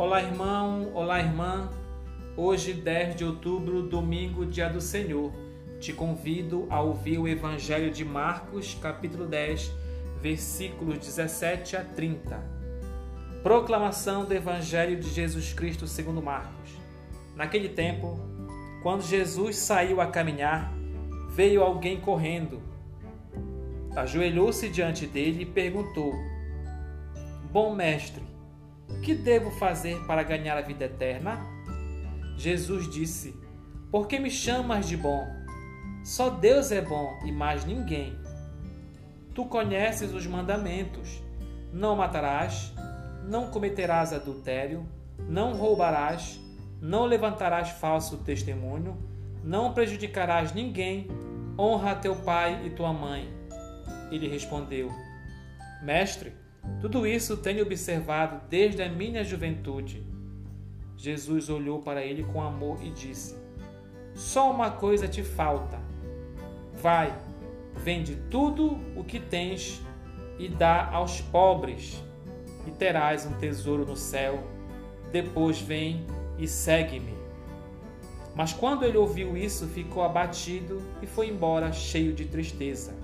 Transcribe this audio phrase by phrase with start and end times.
[0.00, 1.68] Olá, irmão, olá, irmã.
[2.34, 5.30] Hoje, 10 de outubro, domingo, dia do Senhor.
[5.78, 9.70] Te convido a ouvir o Evangelho de Marcos, capítulo 10,
[10.22, 12.42] versículos 17 a 30.
[13.42, 16.70] Proclamação do Evangelho de Jesus Cristo segundo Marcos.
[17.36, 18.18] Naquele tempo,
[18.82, 20.72] quando Jesus saiu a caminhar,
[21.28, 22.62] veio alguém correndo.
[23.94, 26.14] Ajoelhou-se diante dele e perguntou:
[27.52, 28.30] Bom mestre,
[29.02, 31.38] que devo fazer para ganhar a vida eterna?
[32.36, 33.34] Jesus disse:
[33.90, 35.26] Por que me chamas de bom?
[36.04, 38.18] Só Deus é bom e mais ninguém.
[39.34, 41.22] Tu conheces os mandamentos:
[41.72, 42.72] não matarás,
[43.24, 44.86] não cometerás adultério,
[45.28, 46.40] não roubarás,
[46.80, 48.96] não levantarás falso testemunho,
[49.44, 51.06] não prejudicarás ninguém,
[51.58, 53.28] honra teu pai e tua mãe.
[54.10, 54.90] Ele respondeu:
[55.82, 56.32] Mestre,
[56.80, 60.04] tudo isso tenho observado desde a minha juventude.
[60.96, 63.36] Jesus olhou para ele com amor e disse:
[64.14, 65.80] Só uma coisa te falta.
[66.74, 67.14] Vai,
[67.76, 69.82] vende tudo o que tens
[70.38, 72.02] e dá aos pobres,
[72.66, 74.42] e terás um tesouro no céu.
[75.12, 76.06] Depois vem
[76.38, 77.14] e segue-me.
[78.34, 82.94] Mas quando ele ouviu isso, ficou abatido e foi embora cheio de tristeza,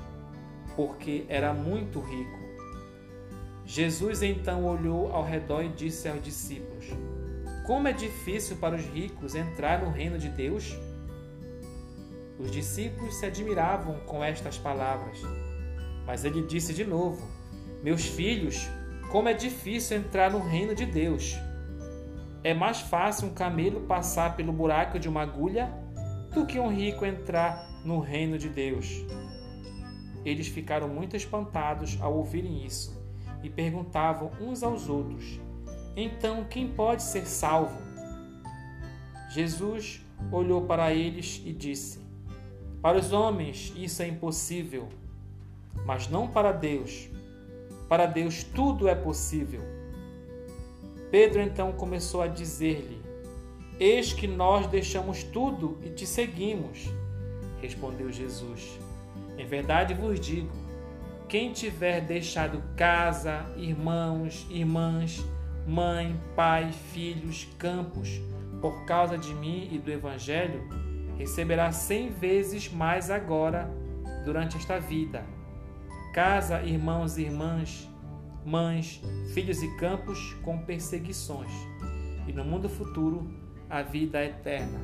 [0.75, 2.46] porque era muito rico.
[3.67, 6.87] Jesus então olhou ao redor e disse aos discípulos:
[7.67, 10.77] Como é difícil para os ricos entrar no reino de Deus?
[12.39, 15.19] Os discípulos se admiravam com estas palavras.
[16.07, 17.27] Mas ele disse de novo:
[17.83, 18.69] Meus filhos,
[19.11, 21.35] como é difícil entrar no reino de Deus.
[22.45, 25.69] É mais fácil um camelo passar pelo buraco de uma agulha
[26.33, 29.05] do que um rico entrar no reino de Deus.
[30.25, 33.06] Eles ficaram muito espantados ao ouvirem isso
[33.47, 35.41] e perguntavam uns aos outros:
[35.95, 37.81] Então quem pode ser salvo?
[39.31, 42.01] Jesus olhou para eles e disse:
[42.83, 44.89] Para os homens isso é impossível,
[45.85, 47.09] mas não para Deus.
[47.89, 49.63] Para Deus tudo é possível.
[51.09, 53.01] Pedro então começou a dizer-lhe:
[53.79, 56.91] Eis que nós deixamos tudo e te seguimos.
[57.63, 58.77] Respondeu Jesus:
[59.39, 60.66] Em verdade vos digo
[61.29, 65.25] quem tiver deixado casa, irmãos, irmãs,
[65.67, 68.21] mãe, pai, filhos, campos,
[68.61, 70.63] por causa de mim e do Evangelho,
[71.19, 73.69] receberá cem vezes mais agora,
[74.25, 75.25] durante esta vida.
[76.13, 77.89] Casa, irmãos e irmãs,
[78.45, 79.03] mães,
[79.35, 81.53] filhos e campos com perseguições.
[82.27, 83.29] E no mundo futuro,
[83.69, 84.81] a vida eterna.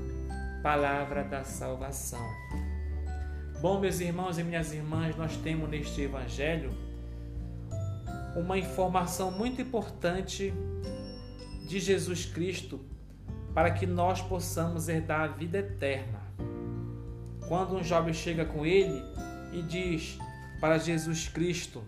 [0.63, 2.25] Palavra da salvação.
[3.63, 6.73] Bom, meus irmãos e minhas irmãs, nós temos neste Evangelho
[8.35, 10.53] uma informação muito importante
[11.69, 12.81] de Jesus Cristo
[13.55, 16.19] para que nós possamos herdar a vida eterna.
[17.47, 19.01] Quando um jovem chega com ele
[19.53, 20.19] e diz
[20.61, 21.85] para Jesus Cristo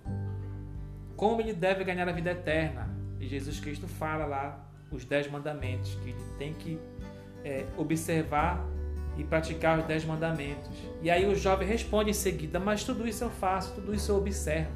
[1.17, 5.93] como ele deve ganhar a vida eterna, e Jesus Cristo fala lá os dez mandamentos
[5.97, 6.79] que ele tem que
[7.43, 8.65] é, observar
[9.17, 10.69] e praticar os dez mandamentos.
[11.03, 14.17] E aí o jovem responde em seguida: Mas tudo isso eu faço, tudo isso eu
[14.17, 14.73] observo.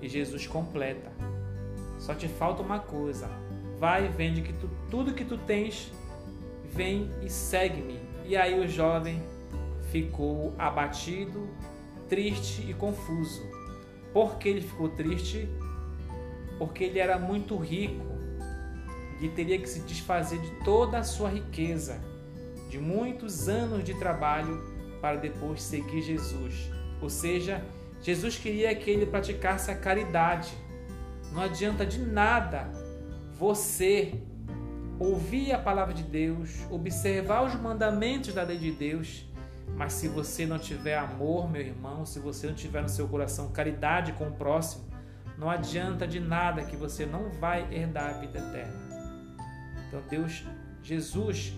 [0.00, 1.12] E Jesus completa:
[1.98, 3.28] Só te falta uma coisa.
[3.78, 5.92] Vai vende que tu, tudo que tu tens,
[6.70, 7.98] vem e segue-me.
[8.24, 9.22] E aí o jovem
[9.90, 11.48] ficou abatido,
[12.08, 13.42] triste e confuso.
[14.12, 15.48] Por que ele ficou triste?
[16.58, 18.12] Porque ele era muito rico
[19.20, 22.11] e teria que se desfazer de toda a sua riqueza
[22.72, 24.64] de muitos anos de trabalho
[24.98, 26.70] para depois seguir Jesus.
[27.02, 27.62] Ou seja,
[28.00, 30.50] Jesus queria que ele praticasse a caridade.
[31.32, 32.72] Não adianta de nada
[33.34, 34.14] você
[34.98, 39.26] ouvir a palavra de Deus, observar os mandamentos da lei de Deus,
[39.76, 43.52] mas se você não tiver amor, meu irmão, se você não tiver no seu coração
[43.52, 44.84] caridade com o próximo,
[45.36, 48.80] não adianta de nada que você não vai herdar a vida eterna.
[49.88, 50.42] Então Deus,
[50.82, 51.52] Jesus,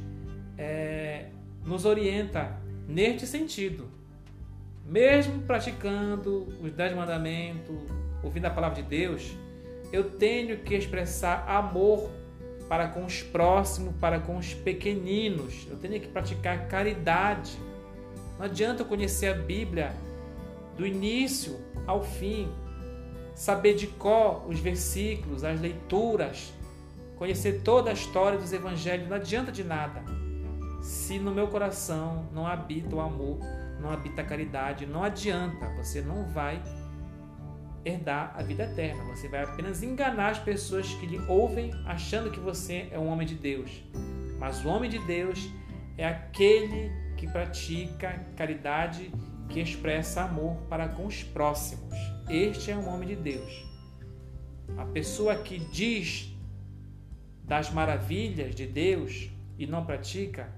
[0.56, 1.27] é,
[1.65, 2.56] nos orienta
[2.89, 3.89] neste sentido.
[4.87, 7.77] Mesmo praticando os dez mandamentos,
[8.23, 9.35] ouvindo a palavra de Deus,
[9.93, 12.11] eu tenho que expressar amor
[12.69, 15.67] para com os próximos, para com os pequeninos.
[15.71, 17.59] Eu tenho que praticar caridade.
[18.39, 19.93] Não adianta eu conhecer a Bíblia
[20.77, 22.49] do início ao fim,
[23.35, 26.53] saber de cor os versículos, as leituras,
[27.17, 30.03] conhecer toda a história dos evangelhos, não adianta de nada
[30.85, 33.39] se no meu coração não habita o amor,
[33.81, 36.63] não habita a caridade, não adianta, você não vai
[37.87, 39.03] herdar a vida eterna.
[39.05, 43.27] Você vai apenas enganar as pessoas que lhe ouvem achando que você é um homem
[43.27, 43.83] de Deus.
[44.39, 45.49] Mas o homem de Deus
[45.97, 49.11] é aquele que pratica caridade,
[49.49, 51.95] que expressa amor para com os próximos.
[52.29, 53.65] Este é um homem de Deus.
[54.77, 56.31] A pessoa que diz
[57.43, 60.53] das maravilhas de Deus e não pratica,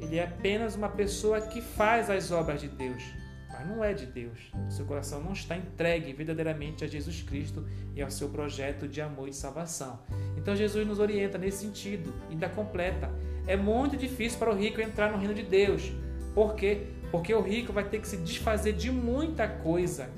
[0.00, 3.02] ele é apenas uma pessoa que faz as obras de Deus,
[3.50, 4.52] mas não é de Deus.
[4.68, 9.28] Seu coração não está entregue verdadeiramente a Jesus Cristo e ao seu projeto de amor
[9.28, 10.00] e salvação.
[10.36, 13.10] Então Jesus nos orienta nesse sentido, ainda completa.
[13.46, 15.92] É muito difícil para o rico entrar no reino de Deus.
[16.34, 16.88] Por quê?
[17.10, 20.10] Porque o rico vai ter que se desfazer de muita coisa,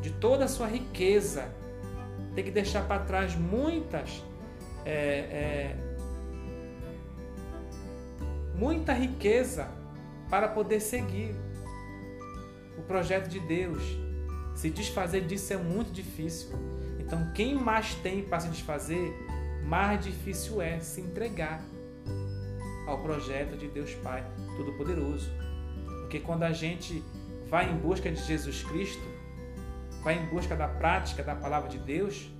[0.00, 1.48] de toda a sua riqueza.
[2.34, 4.22] Tem que deixar para trás muitas.
[4.84, 5.76] É, é,
[8.62, 9.66] muita riqueza
[10.30, 11.34] para poder seguir
[12.78, 13.82] o projeto de Deus.
[14.54, 16.50] Se desfazer disso é muito difícil.
[17.00, 19.12] Então, quem mais tem para se desfazer,
[19.64, 21.60] mais difícil é se entregar
[22.86, 24.24] ao projeto de Deus Pai
[24.56, 25.28] Todo-Poderoso.
[26.02, 27.02] Porque quando a gente
[27.48, 29.02] vai em busca de Jesus Cristo,
[30.04, 32.30] vai em busca da prática da palavra de Deus,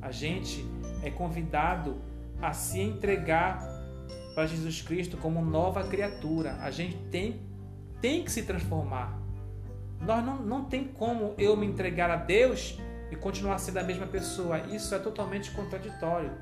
[0.00, 0.64] a gente
[1.02, 2.00] é convidado
[2.40, 3.73] a se entregar
[4.34, 6.56] para Jesus Cristo como nova criatura.
[6.60, 7.40] A gente tem,
[8.00, 9.18] tem que se transformar.
[10.00, 12.78] Nós não, não tem como eu me entregar a Deus
[13.10, 14.58] e continuar sendo a mesma pessoa.
[14.66, 16.32] Isso é totalmente contraditório.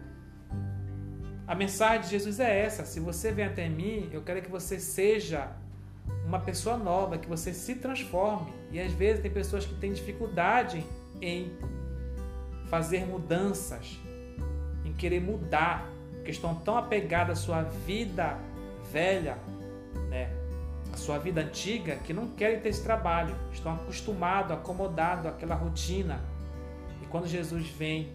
[1.46, 4.80] A mensagem de Jesus é essa: se você vem até mim, eu quero que você
[4.80, 5.52] seja
[6.24, 8.52] uma pessoa nova, que você se transforme.
[8.70, 10.84] E às vezes tem pessoas que têm dificuldade
[11.20, 11.52] em
[12.68, 13.98] fazer mudanças,
[14.84, 15.91] em querer mudar,
[16.22, 18.38] porque estão tão apegadas à sua vida
[18.92, 19.36] velha,
[20.08, 20.30] né?
[20.92, 26.20] a sua vida antiga, que não querem ter esse trabalho, estão acostumados, acomodados àquela rotina.
[27.02, 28.12] E quando Jesus vem,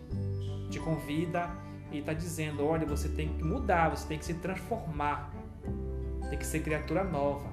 [0.70, 1.50] te convida
[1.92, 5.34] e está dizendo: olha, você tem que mudar, você tem que se transformar,
[6.30, 7.52] tem que ser criatura nova.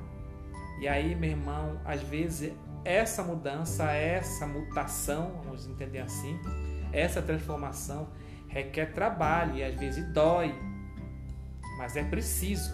[0.80, 2.52] E aí, meu irmão, às vezes
[2.84, 6.38] essa mudança, essa mutação, vamos entender assim,
[6.92, 8.06] essa transformação
[8.54, 10.54] requer trabalho e às vezes dói,
[11.76, 12.72] mas é preciso,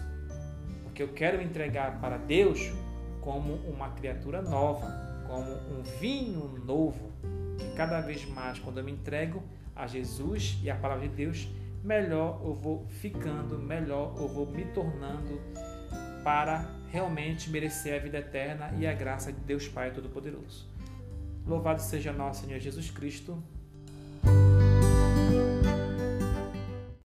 [0.83, 2.71] porque eu quero entregar para Deus
[3.19, 4.87] como uma criatura nova,
[5.27, 7.11] como um vinho novo,
[7.57, 9.41] que cada vez mais, quando eu me entrego
[9.75, 11.47] a Jesus e a palavra de Deus,
[11.83, 15.41] melhor eu vou ficando, melhor eu vou me tornando
[16.23, 20.69] para realmente merecer a vida eterna e a graça de Deus Pai Todo-Poderoso.
[21.47, 23.43] Louvado seja nosso Senhor Jesus Cristo.